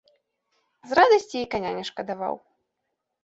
З 0.93 0.95
радасці 0.99 1.37
і 1.41 1.49
каня 1.53 1.71
не 1.77 1.83
шкадаваў. 1.89 2.35